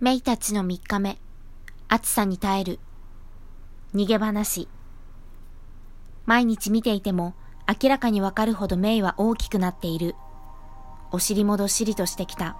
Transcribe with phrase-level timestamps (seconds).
[0.00, 1.18] メイたちの3日目、
[1.88, 2.80] 暑さに耐える。
[3.94, 4.68] 逃げ話。
[6.26, 7.34] 毎日見ていても
[7.80, 10.16] 明らかにわかるほどメイは大きくなっている。
[11.12, 12.56] お尻もどっしりとしてきた。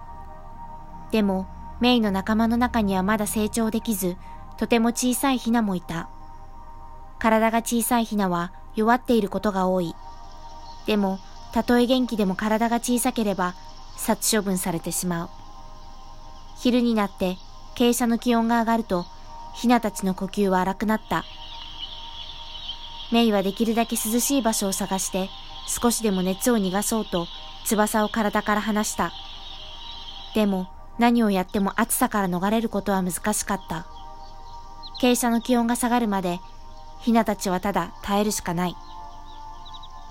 [1.11, 1.45] でも、
[1.81, 4.15] メイの仲間の中にはまだ成長できず、
[4.57, 6.09] とても小さいヒナもいた。
[7.19, 9.93] 体が小さいヒナは弱っていることが多い。
[10.87, 11.19] でも、
[11.51, 13.55] たとえ元気でも体が小さければ
[13.97, 15.44] 殺処分されてしまう。
[16.57, 17.37] 昼になって
[17.75, 19.05] 傾斜の気温が上がると、
[19.53, 21.25] ヒナたちの呼吸は荒くなった。
[23.11, 25.29] メイはできるだけ涼しい場所を探して、
[25.67, 27.27] 少しでも熱を逃がそうと、
[27.65, 29.11] 翼を体から離した。
[30.33, 33.85] でも、何をやっても暑さから逃れることは難しかった。
[35.01, 36.39] 傾斜の気温が下がるまで、
[36.99, 38.75] ヒナたちはただ耐えるしかない。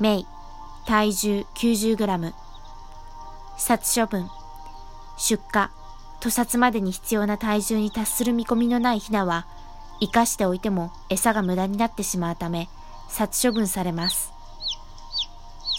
[0.00, 0.26] メイ、
[0.86, 2.32] 体重 90g。
[3.56, 4.28] 殺処分、
[5.16, 5.68] 出荷、
[6.24, 9.46] 屠殺までに必要な体重に達する見込みのないヒナは、
[10.00, 12.70] 生かしておいても餌が無駄になってしまうため、
[13.10, 14.32] 殺処分されます。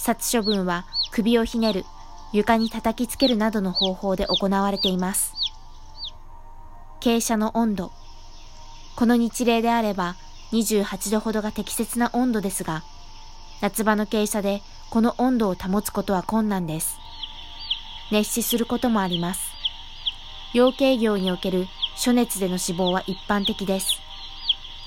[0.03, 1.83] 殺処分は首をひねる、
[2.31, 5.33] 床に叩きつけるなどの方法で行われています。
[7.01, 7.91] 傾斜の温度。
[8.95, 10.15] この日例であれば
[10.51, 12.83] 28度ほどが適切な温度ですが、
[13.61, 16.99] 夏場の傾斜でこの温度を保つことは困難です。
[18.11, 19.55] 熱死することもあります。
[20.55, 21.67] 養鶏業における
[21.97, 23.99] 暑熱での死亡は一般的です。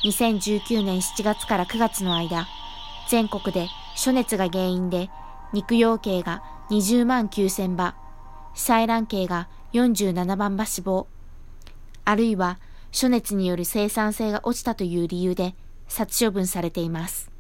[0.03, 2.49] 2019年7月から9月の間、
[3.11, 5.11] 全国で暑熱が原因で
[5.53, 7.95] 肉養鶏が20万9000羽、
[8.55, 11.07] 採卵鶏が47万羽死亡、
[12.07, 12.59] あるいは
[12.91, 15.55] 暑熱による生産性が落ちたという理由で
[15.87, 17.31] 殺処分されています。